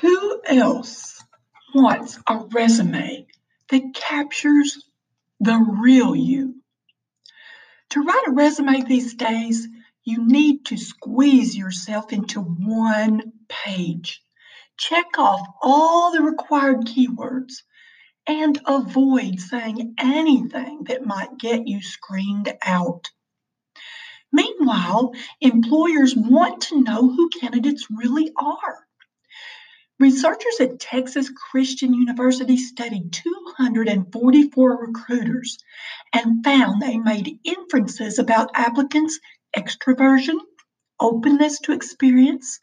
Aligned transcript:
Who 0.00 0.40
else 0.46 1.22
wants 1.74 2.18
a 2.26 2.38
resume 2.38 3.26
that 3.68 3.94
captures 3.94 4.82
the 5.40 5.58
real 5.58 6.16
you? 6.16 6.62
To 7.90 8.00
write 8.00 8.24
a 8.28 8.32
resume 8.32 8.82
these 8.82 9.12
days, 9.14 9.68
you 10.02 10.26
need 10.26 10.64
to 10.66 10.78
squeeze 10.78 11.54
yourself 11.54 12.14
into 12.14 12.40
one 12.40 13.32
page. 13.48 14.22
Check 14.78 15.18
off 15.18 15.46
all 15.60 16.12
the 16.12 16.22
required 16.22 16.86
keywords 16.86 17.62
and 18.26 18.58
avoid 18.66 19.38
saying 19.38 19.96
anything 19.98 20.84
that 20.84 21.04
might 21.04 21.36
get 21.36 21.68
you 21.68 21.82
screened 21.82 22.50
out. 22.64 23.10
Meanwhile, 24.32 25.12
employers 25.42 26.16
want 26.16 26.62
to 26.62 26.80
know 26.80 27.10
who 27.10 27.28
candidates 27.28 27.86
really 27.90 28.30
are. 28.34 28.86
Researchers 30.00 30.58
at 30.60 30.80
Texas 30.80 31.28
Christian 31.28 31.92
University 31.92 32.56
studied 32.56 33.12
244 33.12 34.86
recruiters 34.86 35.58
and 36.14 36.42
found 36.42 36.80
they 36.80 36.96
made 36.96 37.38
inferences 37.44 38.18
about 38.18 38.48
applicants' 38.54 39.20
extroversion, 39.54 40.38
openness 40.98 41.60
to 41.60 41.72
experience, 41.72 42.60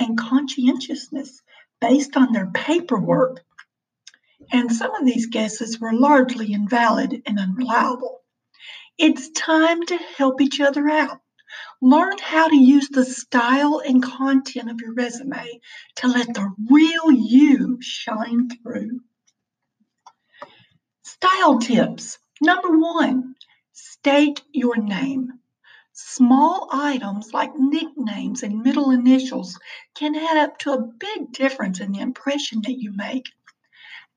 and 0.00 0.18
conscientiousness 0.18 1.40
based 1.80 2.16
on 2.16 2.32
their 2.32 2.50
paperwork. 2.50 3.40
And 4.50 4.72
some 4.72 4.92
of 4.92 5.06
these 5.06 5.26
guesses 5.26 5.78
were 5.78 5.94
largely 5.94 6.52
invalid 6.52 7.22
and 7.24 7.38
unreliable. 7.38 8.18
It's 8.98 9.30
time 9.30 9.86
to 9.86 9.96
help 9.96 10.40
each 10.40 10.60
other 10.60 10.88
out. 10.88 11.20
Learn 11.82 12.18
how 12.18 12.48
to 12.48 12.56
use 12.56 12.88
the 12.90 13.04
style 13.04 13.80
and 13.84 14.02
content 14.02 14.70
of 14.70 14.80
your 14.80 14.92
resume 14.92 15.60
to 15.96 16.08
let 16.08 16.34
the 16.34 16.54
real 16.70 17.10
you 17.10 17.78
shine 17.80 18.48
through. 18.50 19.00
Style 21.02 21.58
tips. 21.58 22.18
Number 22.42 22.78
one, 22.78 23.34
state 23.72 24.42
your 24.52 24.76
name. 24.76 25.40
Small 25.92 26.68
items 26.72 27.32
like 27.32 27.50
nicknames 27.56 28.42
and 28.42 28.62
middle 28.62 28.90
initials 28.90 29.58
can 29.94 30.14
add 30.14 30.36
up 30.36 30.58
to 30.58 30.72
a 30.72 30.82
big 30.82 31.32
difference 31.32 31.80
in 31.80 31.92
the 31.92 32.00
impression 32.00 32.62
that 32.62 32.78
you 32.78 32.92
make. 32.94 33.26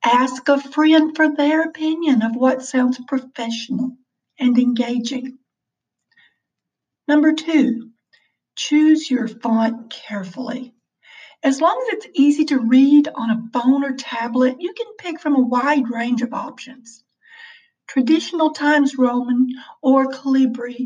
Ask 0.03 0.47
a 0.50 0.59
friend 0.59 1.16
for 1.16 1.34
their 1.34 1.64
opinion 1.64 2.22
of 2.22 2.36
what 2.36 2.61
sounds 2.64 3.00
professional 3.08 3.97
and 4.39 4.58
engaging. 4.58 5.39
Number 7.08 7.34
two, 7.34 7.90
choose 8.56 9.09
your 9.09 9.28
font 9.28 9.90
carefully. 9.90 10.73
As 11.44 11.59
long 11.59 11.86
as 11.86 11.98
it's 11.98 12.20
easy 12.20 12.46
to 12.46 12.59
read 12.59 13.09
on 13.14 13.30
a 13.30 13.50
phone 13.52 13.84
or 13.84 13.96
tablet, 13.96 14.58
you 14.59 14.73
can 14.73 14.88
pick 14.98 15.20
from 15.20 15.36
a 15.36 15.42
wide 15.42 15.90
range 15.90 16.22
of 16.22 16.34
options. 16.34 17.04
Traditional 17.88 18.52
Times 18.52 18.98
Roman 18.98 19.50
or 19.81 20.08
Calibri, 20.08 20.86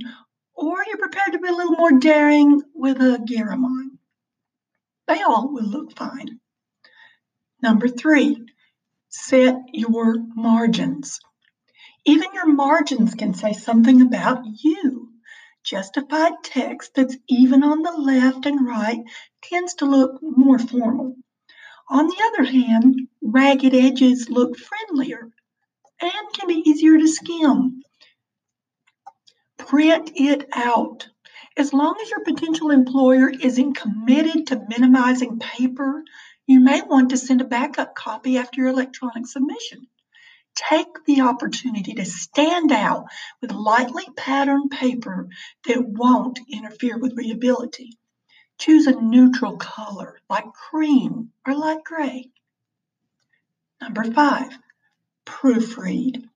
or 0.55 0.83
you're 0.87 0.97
prepared 0.97 1.33
to 1.33 1.39
be 1.39 1.47
a 1.47 1.53
little 1.53 1.77
more 1.77 1.99
daring 1.99 2.61
with 2.73 2.97
a 2.97 3.19
Garamond. 3.23 3.99
They 5.07 5.21
all 5.21 5.53
will 5.53 5.65
look 5.65 5.95
fine. 5.95 6.39
Number 7.61 7.87
three, 7.87 8.43
set 9.09 9.55
your 9.73 10.15
margins. 10.35 11.19
Even 12.05 12.33
your 12.33 12.47
margins 12.47 13.13
can 13.13 13.35
say 13.35 13.53
something 13.53 14.01
about 14.01 14.43
you. 14.63 15.09
Justified 15.67 16.31
text 16.43 16.93
that's 16.95 17.17
even 17.27 17.61
on 17.61 17.81
the 17.81 17.91
left 17.91 18.45
and 18.45 18.65
right 18.65 19.03
tends 19.41 19.73
to 19.73 19.85
look 19.85 20.17
more 20.21 20.57
formal. 20.57 21.17
On 21.89 22.07
the 22.07 22.23
other 22.27 22.49
hand, 22.49 23.09
ragged 23.21 23.73
edges 23.73 24.29
look 24.29 24.57
friendlier 24.57 25.29
and 25.99 26.33
can 26.33 26.47
be 26.47 26.63
easier 26.69 26.97
to 26.97 27.07
skim. 27.09 27.81
Print 29.57 30.13
it 30.15 30.47
out. 30.53 31.09
As 31.57 31.73
long 31.73 31.95
as 32.01 32.11
your 32.11 32.23
potential 32.23 32.71
employer 32.71 33.29
isn't 33.29 33.73
committed 33.73 34.47
to 34.47 34.65
minimizing 34.69 35.37
paper, 35.37 36.01
you 36.45 36.61
may 36.61 36.81
want 36.81 37.09
to 37.09 37.17
send 37.17 37.41
a 37.41 37.45
backup 37.45 37.93
copy 37.93 38.37
after 38.37 38.61
your 38.61 38.69
electronic 38.69 39.27
submission. 39.27 39.85
Take 40.57 41.05
the 41.05 41.21
opportunity 41.21 41.93
to 41.93 42.05
stand 42.05 42.71
out 42.71 43.05
with 43.41 43.51
lightly 43.51 44.05
patterned 44.15 44.71
paper 44.71 45.29
that 45.67 45.87
won't 45.87 46.39
interfere 46.51 46.97
with 46.97 47.15
readability. 47.15 47.99
Choose 48.57 48.87
a 48.87 48.99
neutral 48.99 49.57
color 49.57 50.19
like 50.27 50.51
cream 50.53 51.31
or 51.45 51.53
light 51.53 51.83
gray. 51.83 52.31
Number 53.79 54.03
five, 54.05 54.57
proofread. 55.27 56.27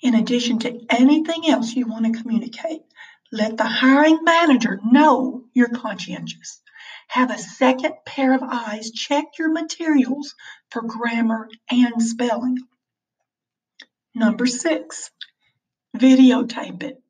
In 0.00 0.14
addition 0.16 0.58
to 0.60 0.84
anything 0.90 1.48
else 1.48 1.72
you 1.72 1.86
want 1.86 2.04
to 2.04 2.20
communicate, 2.20 2.82
let 3.30 3.56
the 3.56 3.64
hiring 3.64 4.24
manager 4.24 4.80
know 4.84 5.44
you're 5.54 5.68
conscientious. 5.68 6.60
Have 7.06 7.30
a 7.30 7.38
second 7.38 7.94
pair 8.04 8.34
of 8.34 8.42
eyes 8.42 8.90
check 8.90 9.38
your 9.38 9.52
materials 9.52 10.34
for 10.70 10.82
grammar 10.82 11.48
and 11.70 12.02
spelling. 12.02 12.58
Number 14.16 14.46
six, 14.46 15.10
videotape 15.94 16.82
it. 16.82 17.02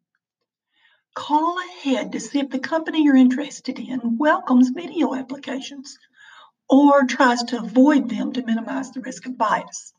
Call 1.15 1.57
ahead 1.61 2.11
to 2.11 2.21
see 2.21 2.41
if 2.41 2.51
the 2.51 2.59
company 2.59 3.05
you're 3.05 3.15
interested 3.15 3.79
in 3.79 4.19
welcomes 4.19 4.71
video 4.71 5.15
applications 5.15 5.97
or 6.69 7.05
tries 7.05 7.45
to 7.45 7.59
avoid 7.59 8.11
them 8.11 8.33
to 8.33 8.45
minimize 8.45 8.91
the 8.91 9.03
risk 9.03 9.25
of 9.27 9.39
bias. 9.39 9.95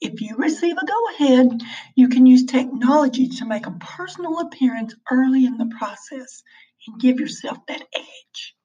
If 0.00 0.22
you 0.22 0.34
receive 0.36 0.76
a 0.76 0.84
go 0.84 1.08
ahead, 1.10 1.62
you 1.94 2.08
can 2.08 2.26
use 2.26 2.46
technology 2.46 3.28
to 3.28 3.46
make 3.46 3.66
a 3.66 3.78
personal 3.78 4.40
appearance 4.40 4.92
early 5.08 5.44
in 5.44 5.56
the 5.56 5.72
process 5.78 6.42
and 6.88 7.00
give 7.00 7.20
yourself 7.20 7.58
that 7.68 7.84
edge. 7.94 8.56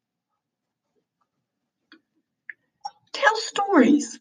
Tell 3.13 3.36
stories. 3.36 4.19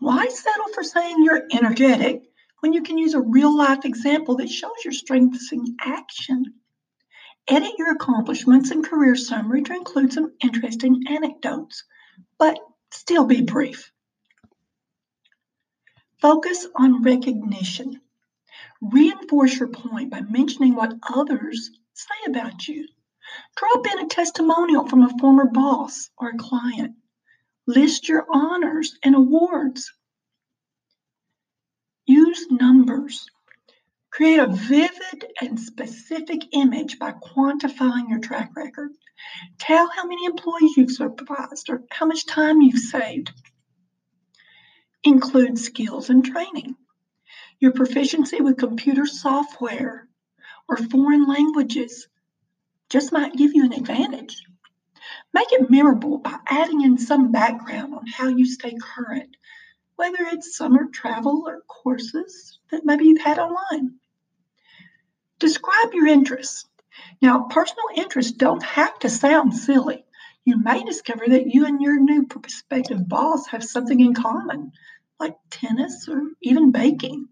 Why 0.00 0.26
settle 0.26 0.72
for 0.74 0.82
saying 0.82 1.22
you're 1.22 1.46
energetic 1.52 2.24
when 2.62 2.72
you 2.72 2.82
can 2.82 2.96
use 2.96 3.14
a 3.14 3.20
real 3.20 3.56
life 3.56 3.84
example 3.84 4.36
that 4.36 4.48
shows 4.48 4.84
your 4.84 4.92
strengths 4.92 5.50
in 5.50 5.76
action. 5.80 6.44
Edit 7.48 7.72
your 7.76 7.90
accomplishments 7.90 8.70
and 8.70 8.84
career 8.84 9.16
summary 9.16 9.62
to 9.62 9.74
include 9.74 10.12
some 10.12 10.32
interesting 10.44 11.02
anecdotes, 11.08 11.82
but 12.38 12.56
still 12.92 13.24
be 13.24 13.42
brief. 13.42 13.90
Focus 16.20 16.68
on 16.76 17.02
recognition. 17.02 18.00
Reinforce 18.80 19.58
your 19.58 19.68
point 19.68 20.12
by 20.12 20.20
mentioning 20.20 20.76
what 20.76 20.94
others 21.12 21.68
say 21.94 22.30
about 22.30 22.68
you. 22.68 22.86
Drop 23.56 23.84
in 23.92 23.98
a 24.04 24.08
testimonial 24.08 24.86
from 24.86 25.02
a 25.02 25.18
former 25.18 25.46
boss 25.46 26.10
or 26.16 26.28
a 26.28 26.38
client. 26.38 26.94
List 27.66 28.08
your 28.08 28.24
honors 28.32 28.96
and 29.02 29.16
awards 29.16 29.92
Use 32.42 32.50
numbers. 32.50 33.30
Create 34.10 34.40
a 34.40 34.48
vivid 34.48 35.26
and 35.40 35.60
specific 35.60 36.40
image 36.52 36.98
by 36.98 37.12
quantifying 37.12 38.08
your 38.08 38.18
track 38.18 38.50
record. 38.56 38.90
Tell 39.58 39.88
how 39.88 40.06
many 40.06 40.24
employees 40.24 40.76
you've 40.76 40.90
supervised 40.90 41.70
or 41.70 41.84
how 41.90 42.06
much 42.06 42.26
time 42.26 42.60
you've 42.60 42.80
saved. 42.80 43.30
Include 45.04 45.56
skills 45.56 46.10
and 46.10 46.24
training. 46.24 46.74
Your 47.60 47.72
proficiency 47.72 48.40
with 48.40 48.58
computer 48.58 49.06
software 49.06 50.08
or 50.68 50.76
foreign 50.76 51.26
languages 51.28 52.08
just 52.90 53.12
might 53.12 53.36
give 53.36 53.54
you 53.54 53.64
an 53.64 53.72
advantage. 53.72 54.42
Make 55.32 55.52
it 55.52 55.70
memorable 55.70 56.18
by 56.18 56.38
adding 56.48 56.82
in 56.82 56.98
some 56.98 57.30
background 57.30 57.94
on 57.94 58.06
how 58.08 58.28
you 58.28 58.46
stay 58.46 58.74
current 58.80 59.36
whether 60.02 60.24
it's 60.32 60.56
summer 60.56 60.88
travel 60.92 61.44
or 61.46 61.60
courses 61.68 62.58
that 62.72 62.84
maybe 62.84 63.04
you've 63.04 63.22
had 63.22 63.38
online. 63.38 63.94
Describe 65.38 65.94
your 65.94 66.08
interests. 66.08 66.64
Now, 67.20 67.44
personal 67.48 67.84
interests 67.94 68.32
don't 68.32 68.64
have 68.64 68.98
to 68.98 69.08
sound 69.08 69.54
silly. 69.54 70.04
You 70.44 70.60
may 70.60 70.82
discover 70.82 71.22
that 71.28 71.46
you 71.46 71.66
and 71.66 71.80
your 71.80 72.00
new 72.00 72.26
prospective 72.26 73.08
boss 73.08 73.46
have 73.46 73.62
something 73.62 74.00
in 74.00 74.12
common, 74.12 74.72
like 75.20 75.36
tennis 75.50 76.08
or 76.08 76.20
even 76.42 76.72
baking. 76.72 77.28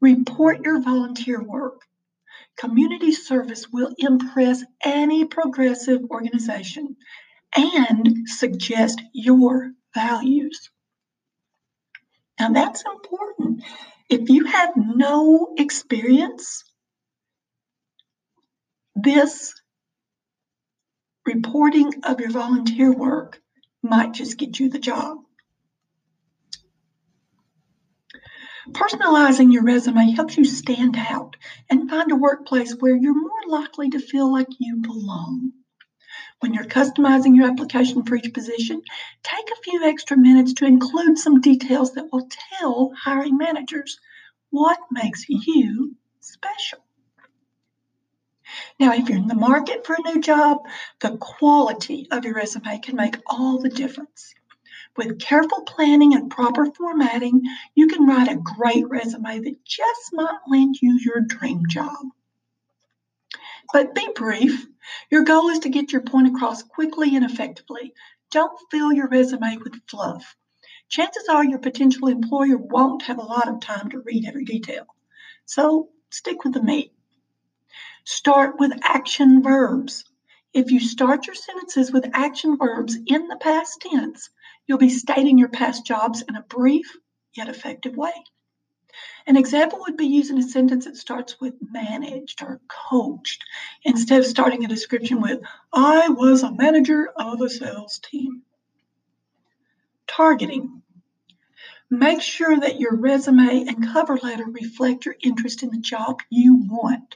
Report 0.00 0.64
your 0.64 0.80
volunteer 0.80 1.42
work. 1.42 1.82
Community 2.56 3.12
service 3.12 3.68
will 3.70 3.92
impress 3.98 4.64
any 4.82 5.26
progressive 5.26 6.00
organization 6.10 6.96
and 7.54 8.26
suggest 8.26 9.02
your 9.12 9.72
values. 9.94 10.70
Now, 12.40 12.48
that's 12.48 12.82
important. 12.86 13.62
If 14.08 14.30
you 14.30 14.46
have 14.46 14.70
no 14.74 15.52
experience, 15.58 16.64
this 18.96 19.52
reporting 21.26 21.92
of 22.04 22.18
your 22.18 22.30
volunteer 22.30 22.96
work 22.96 23.42
might 23.82 24.14
just 24.14 24.38
get 24.38 24.58
you 24.58 24.70
the 24.70 24.78
job. 24.78 25.18
Personalizing 28.70 29.52
your 29.52 29.64
resume 29.64 30.12
helps 30.12 30.38
you 30.38 30.44
stand 30.44 30.96
out 30.96 31.36
and 31.68 31.90
find 31.90 32.10
a 32.10 32.16
workplace 32.16 32.74
where 32.80 32.96
you're 32.96 33.20
more 33.20 33.58
likely 33.60 33.90
to 33.90 33.98
feel 33.98 34.32
like 34.32 34.48
you 34.58 34.76
belong. 34.76 35.52
When 36.40 36.54
you're 36.54 36.64
customizing 36.64 37.36
your 37.36 37.50
application 37.50 38.02
for 38.02 38.16
each 38.16 38.32
position, 38.32 38.80
take 39.22 39.50
a 39.50 39.62
few 39.62 39.84
extra 39.84 40.16
minutes 40.16 40.54
to 40.54 40.64
include 40.64 41.18
some 41.18 41.42
details 41.42 41.92
that 41.92 42.10
will 42.10 42.28
tell 42.58 42.92
hiring 42.96 43.36
managers 43.36 44.00
what 44.48 44.78
makes 44.90 45.28
you 45.28 45.96
special. 46.20 46.78
Now, 48.78 48.94
if 48.94 49.08
you're 49.08 49.18
in 49.18 49.28
the 49.28 49.34
market 49.34 49.86
for 49.86 49.94
a 49.94 50.02
new 50.02 50.22
job, 50.22 50.66
the 51.00 51.18
quality 51.18 52.08
of 52.10 52.24
your 52.24 52.34
resume 52.34 52.78
can 52.78 52.96
make 52.96 53.16
all 53.26 53.58
the 53.58 53.68
difference. 53.68 54.34
With 54.96 55.20
careful 55.20 55.62
planning 55.64 56.14
and 56.14 56.30
proper 56.30 56.72
formatting, 56.72 57.42
you 57.74 57.86
can 57.86 58.06
write 58.06 58.28
a 58.28 58.36
great 58.36 58.88
resume 58.88 59.40
that 59.40 59.64
just 59.64 60.10
might 60.14 60.38
land 60.48 60.76
you 60.80 60.98
your 61.04 61.20
dream 61.20 61.64
job. 61.68 62.06
But 63.72 63.94
be 63.94 64.08
brief. 64.14 64.66
Your 65.10 65.22
goal 65.22 65.48
is 65.50 65.60
to 65.60 65.68
get 65.68 65.92
your 65.92 66.02
point 66.02 66.28
across 66.28 66.62
quickly 66.62 67.14
and 67.14 67.24
effectively. 67.24 67.94
Don't 68.30 68.58
fill 68.70 68.92
your 68.92 69.08
resume 69.08 69.58
with 69.58 69.80
fluff. 69.88 70.36
Chances 70.88 71.28
are 71.28 71.44
your 71.44 71.60
potential 71.60 72.08
employer 72.08 72.56
won't 72.56 73.02
have 73.02 73.18
a 73.18 73.24
lot 73.24 73.48
of 73.48 73.60
time 73.60 73.90
to 73.90 74.00
read 74.00 74.26
every 74.26 74.44
detail. 74.44 74.86
So 75.46 75.90
stick 76.10 76.42
with 76.44 76.54
the 76.54 76.62
meat. 76.62 76.92
Start 78.04 78.58
with 78.58 78.72
action 78.82 79.42
verbs. 79.42 80.04
If 80.52 80.72
you 80.72 80.80
start 80.80 81.26
your 81.26 81.36
sentences 81.36 81.92
with 81.92 82.10
action 82.12 82.56
verbs 82.56 82.96
in 83.06 83.28
the 83.28 83.36
past 83.36 83.80
tense, 83.80 84.30
you'll 84.66 84.78
be 84.78 84.88
stating 84.88 85.38
your 85.38 85.48
past 85.48 85.86
jobs 85.86 86.22
in 86.22 86.34
a 86.34 86.42
brief 86.42 86.96
yet 87.36 87.48
effective 87.48 87.96
way. 87.96 88.12
An 89.30 89.36
example 89.36 89.78
would 89.82 89.96
be 89.96 90.08
using 90.08 90.38
a 90.38 90.42
sentence 90.42 90.86
that 90.86 90.96
starts 90.96 91.40
with 91.40 91.54
managed 91.70 92.42
or 92.42 92.60
coached 92.66 93.44
instead 93.84 94.18
of 94.18 94.26
starting 94.26 94.64
a 94.64 94.68
description 94.68 95.20
with, 95.20 95.40
I 95.72 96.08
was 96.08 96.42
a 96.42 96.50
manager 96.50 97.08
of 97.14 97.40
a 97.40 97.48
sales 97.48 98.00
team. 98.00 98.42
Targeting. 100.08 100.82
Make 101.88 102.20
sure 102.22 102.58
that 102.58 102.80
your 102.80 102.96
resume 102.96 103.68
and 103.68 103.92
cover 103.92 104.18
letter 104.20 104.46
reflect 104.46 105.06
your 105.06 105.14
interest 105.22 105.62
in 105.62 105.70
the 105.70 105.78
job 105.78 106.22
you 106.28 106.66
want. 106.68 107.14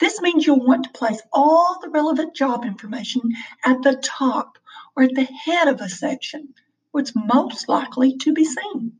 This 0.00 0.20
means 0.20 0.44
you'll 0.44 0.66
want 0.66 0.86
to 0.86 0.90
place 0.90 1.22
all 1.32 1.78
the 1.80 1.90
relevant 1.90 2.34
job 2.34 2.64
information 2.64 3.22
at 3.64 3.82
the 3.82 3.94
top 4.02 4.58
or 4.96 5.04
at 5.04 5.14
the 5.14 5.22
head 5.22 5.68
of 5.68 5.80
a 5.80 5.88
section 5.88 6.54
where 6.90 7.02
it's 7.02 7.14
most 7.14 7.68
likely 7.68 8.16
to 8.16 8.32
be 8.32 8.44
seen. 8.44 8.98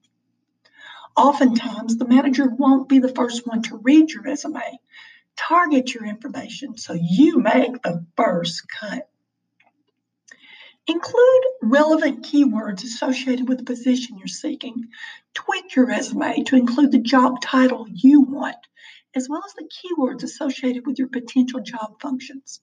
Oftentimes, 1.17 1.97
the 1.97 2.09
manager 2.09 2.49
won't 2.49 2.88
be 2.88 2.99
the 2.99 3.12
first 3.14 3.47
one 3.47 3.62
to 3.62 3.76
read 3.76 4.11
your 4.11 4.23
resume. 4.23 4.79
Target 5.37 5.94
your 5.94 6.06
information 6.06 6.76
so 6.76 6.94
you 6.94 7.38
make 7.38 7.82
the 7.82 8.06
first 8.17 8.62
cut. 8.69 9.09
Include 10.87 11.43
relevant 11.62 12.25
keywords 12.25 12.82
associated 12.82 13.49
with 13.49 13.59
the 13.59 13.64
position 13.64 14.19
you're 14.19 14.26
seeking. 14.26 14.88
Tweak 15.35 15.76
your 15.76 15.87
resume 15.87 16.43
to 16.44 16.56
include 16.56 16.91
the 16.91 16.99
job 16.99 17.41
title 17.41 17.87
you 17.88 18.23
want, 18.23 18.56
as 19.15 19.29
well 19.29 19.43
as 19.47 19.55
the 19.55 19.69
keywords 19.69 20.23
associated 20.25 20.87
with 20.87 20.99
your 20.99 21.08
potential 21.08 21.61
job 21.61 22.00
functions. 22.00 22.61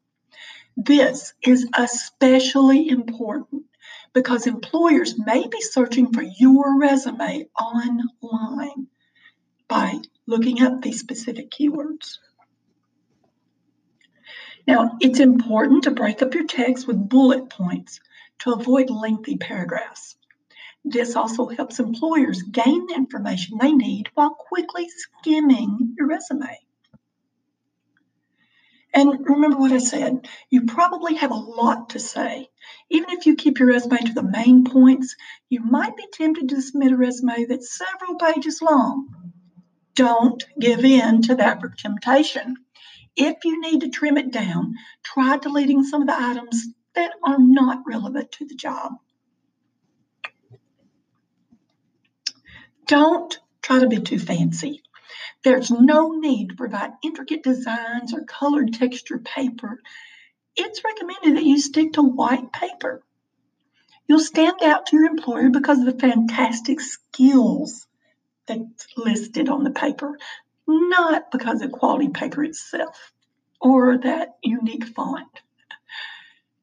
This 0.75 1.33
is 1.43 1.67
especially 1.77 2.89
important 2.89 3.63
because 4.13 4.47
employers 4.47 5.17
may 5.17 5.47
be 5.47 5.61
searching 5.61 6.11
for 6.11 6.21
your 6.21 6.79
resume 6.79 7.47
online 7.59 8.87
by 9.67 9.99
looking 10.25 10.61
up 10.61 10.81
these 10.81 10.99
specific 10.99 11.51
keywords. 11.51 12.17
Now, 14.67 14.97
it's 14.99 15.19
important 15.19 15.83
to 15.83 15.91
break 15.91 16.21
up 16.21 16.33
your 16.33 16.45
text 16.45 16.87
with 16.87 17.09
bullet 17.09 17.49
points 17.49 17.99
to 18.39 18.53
avoid 18.53 18.89
lengthy 18.89 19.37
paragraphs. 19.37 20.15
This 20.85 21.15
also 21.15 21.47
helps 21.47 21.79
employers 21.79 22.43
gain 22.43 22.87
the 22.87 22.95
information 22.95 23.57
they 23.59 23.71
need 23.71 24.09
while 24.13 24.31
quickly 24.31 24.87
skimming 24.89 25.95
your 25.97 26.07
resume. 26.07 26.57
And 28.93 29.19
remember 29.27 29.57
what 29.57 29.71
I 29.71 29.77
said, 29.77 30.27
you 30.49 30.65
probably 30.65 31.15
have 31.15 31.31
a 31.31 31.35
lot 31.35 31.89
to 31.91 31.99
say. 31.99 32.49
Even 32.89 33.11
if 33.11 33.25
you 33.25 33.35
keep 33.35 33.59
your 33.59 33.67
resume 33.67 33.97
to 33.97 34.13
the 34.13 34.23
main 34.23 34.63
points, 34.63 35.15
you 35.49 35.61
might 35.61 35.95
be 35.95 36.05
tempted 36.11 36.49
to 36.49 36.61
submit 36.61 36.91
a 36.91 36.97
resume 36.97 37.45
that's 37.45 37.77
several 37.77 38.17
pages 38.17 38.61
long. 38.61 39.07
Don't 39.95 40.43
give 40.59 40.83
in 40.85 41.21
to 41.23 41.35
that 41.35 41.61
temptation. 41.77 42.55
If 43.15 43.37
you 43.43 43.61
need 43.61 43.81
to 43.81 43.89
trim 43.89 44.17
it 44.17 44.31
down, 44.31 44.75
try 45.03 45.37
deleting 45.37 45.83
some 45.83 46.01
of 46.01 46.07
the 46.07 46.19
items 46.19 46.67
that 46.95 47.11
are 47.23 47.39
not 47.39 47.83
relevant 47.85 48.31
to 48.33 48.45
the 48.45 48.55
job. 48.55 48.93
Don't 52.87 53.37
try 53.61 53.79
to 53.79 53.87
be 53.87 53.99
too 53.99 54.19
fancy. 54.19 54.81
There's 55.43 55.71
no 55.71 56.11
need 56.11 56.49
to 56.49 56.55
provide 56.55 56.91
intricate 57.03 57.43
designs 57.43 58.13
or 58.13 58.23
colored 58.25 58.73
texture 58.73 59.19
paper. 59.19 59.81
It's 60.55 60.83
recommended 60.83 61.37
that 61.37 61.45
you 61.45 61.59
stick 61.59 61.93
to 61.93 62.03
white 62.03 62.51
paper. 62.51 63.03
You'll 64.07 64.19
stand 64.19 64.61
out 64.63 64.87
to 64.87 64.97
your 64.97 65.05
employer 65.05 65.49
because 65.49 65.79
of 65.79 65.85
the 65.85 65.99
fantastic 65.99 66.81
skills 66.81 67.87
that's 68.47 68.87
listed 68.97 69.47
on 69.47 69.63
the 69.63 69.71
paper, 69.71 70.17
not 70.67 71.31
because 71.31 71.61
of 71.61 71.71
quality 71.71 72.09
paper 72.09 72.43
itself 72.43 73.13
or 73.61 73.99
that 73.99 74.37
unique 74.43 74.85
font. 74.87 75.27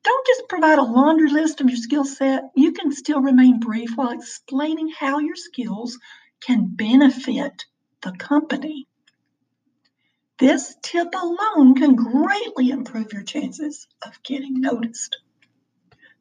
Don't 0.03 0.27
just 0.27 0.49
provide 0.49 0.79
a 0.79 0.83
laundry 0.83 1.31
list 1.31 1.61
of 1.61 1.69
your 1.69 1.77
skill 1.77 2.05
set. 2.05 2.51
You 2.55 2.73
can 2.73 2.93
still 2.93 3.21
remain 3.21 3.59
brief 3.59 3.97
while 3.97 4.11
explaining 4.11 4.89
how 4.91 5.19
your 5.19 5.37
skills 5.37 5.99
can 6.41 6.67
benefit 6.67 7.65
the 8.03 8.13
company. 8.13 8.87
This 10.39 10.77
tip 10.83 11.15
alone 11.15 11.75
can 11.77 11.95
greatly 11.95 12.71
improve 12.71 13.13
your 13.13 13.23
chances 13.23 13.87
of 14.03 14.23
getting 14.23 14.61
noticed. 14.61 15.17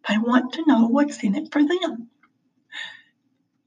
They 0.07 0.17
want 0.17 0.53
to 0.53 0.63
know 0.65 0.87
what's 0.87 1.23
in 1.23 1.35
it 1.35 1.51
for 1.51 1.61
them. 1.61 2.09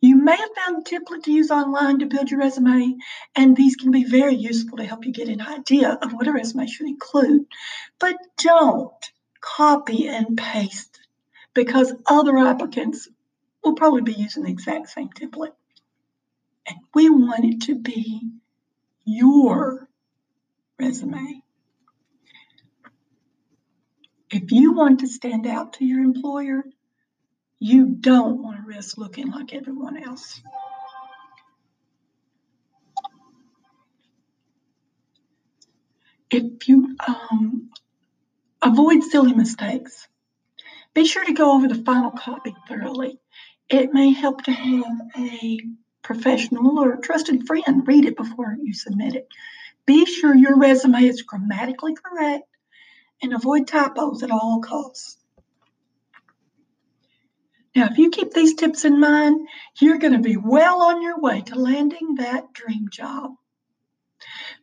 You 0.00 0.16
may 0.16 0.36
have 0.36 0.50
found 0.54 0.86
a 0.86 0.90
template 0.90 1.24
to 1.24 1.32
use 1.32 1.50
online 1.50 1.98
to 1.98 2.06
build 2.06 2.30
your 2.30 2.38
resume, 2.38 2.98
and 3.34 3.56
these 3.56 3.74
can 3.74 3.90
be 3.90 4.04
very 4.04 4.34
useful 4.34 4.78
to 4.78 4.84
help 4.84 5.04
you 5.04 5.12
get 5.12 5.28
an 5.28 5.40
idea 5.40 5.90
of 5.90 6.12
what 6.12 6.28
a 6.28 6.32
resume 6.32 6.66
should 6.66 6.86
include. 6.86 7.46
But 7.98 8.16
don't 8.36 9.12
copy 9.40 10.06
and 10.06 10.38
paste 10.38 11.00
because 11.52 11.92
other 12.06 12.38
applicants 12.38 13.08
will 13.64 13.74
probably 13.74 14.02
be 14.02 14.12
using 14.12 14.44
the 14.44 14.50
exact 14.50 14.88
same 14.90 15.08
template. 15.08 15.54
We 16.98 17.10
want 17.10 17.44
it 17.44 17.60
to 17.66 17.76
be 17.76 18.28
your 19.04 19.88
resume. 20.80 21.44
If 24.32 24.50
you 24.50 24.72
want 24.72 24.98
to 24.98 25.06
stand 25.06 25.46
out 25.46 25.74
to 25.74 25.84
your 25.84 26.00
employer, 26.00 26.64
you 27.60 27.86
don't 27.86 28.42
want 28.42 28.56
to 28.56 28.66
risk 28.66 28.98
looking 28.98 29.30
like 29.30 29.54
everyone 29.54 30.02
else. 30.02 30.40
If 36.32 36.68
you 36.68 36.96
um, 37.06 37.70
avoid 38.60 39.04
silly 39.04 39.34
mistakes, 39.34 40.08
be 40.94 41.06
sure 41.06 41.24
to 41.24 41.32
go 41.32 41.52
over 41.52 41.68
the 41.68 41.76
final 41.76 42.10
copy 42.10 42.56
thoroughly. 42.66 43.20
It 43.68 43.92
may 43.92 44.10
help 44.10 44.42
to 44.42 44.50
have 44.50 45.00
a 45.16 45.60
professional 46.08 46.78
or 46.78 46.96
trusted 46.96 47.46
friend 47.46 47.86
read 47.86 48.06
it 48.06 48.16
before 48.16 48.56
you 48.62 48.72
submit 48.72 49.14
it. 49.14 49.28
Be 49.84 50.06
sure 50.06 50.34
your 50.34 50.56
resume 50.56 51.04
is 51.04 51.20
grammatically 51.20 51.94
correct 52.02 52.48
and 53.22 53.34
avoid 53.34 53.68
typos 53.68 54.22
at 54.22 54.30
all 54.30 54.62
costs. 54.62 55.18
Now, 57.76 57.88
if 57.90 57.98
you 57.98 58.08
keep 58.08 58.32
these 58.32 58.54
tips 58.54 58.86
in 58.86 58.98
mind, 58.98 59.48
you're 59.82 59.98
going 59.98 60.14
to 60.14 60.18
be 60.18 60.38
well 60.38 60.80
on 60.80 61.02
your 61.02 61.20
way 61.20 61.42
to 61.42 61.58
landing 61.58 62.14
that 62.14 62.54
dream 62.54 62.88
job. 62.90 63.32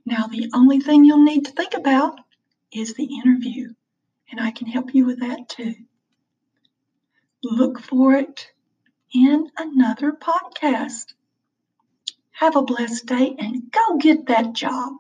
Now, 0.04 0.26
the 0.26 0.50
only 0.52 0.80
thing 0.80 1.06
you'll 1.06 1.24
need 1.24 1.46
to 1.46 1.52
think 1.52 1.76
about 1.76 2.20
is 2.74 2.96
the 2.96 3.20
interview, 3.24 3.72
and 4.32 4.42
I 4.42 4.50
can 4.50 4.66
help 4.66 4.96
you 4.96 5.06
with 5.06 5.20
that 5.20 5.48
too. 5.48 5.76
Look 7.44 7.80
for 7.82 8.16
it 8.16 8.52
in 9.14 9.52
another 9.60 10.12
podcast. 10.12 11.14
Have 12.40 12.58
a 12.58 12.62
blessed 12.62 13.06
day 13.06 13.34
and 13.40 13.72
go 13.72 13.98
get 13.98 14.26
that 14.26 14.52
job. 14.52 14.96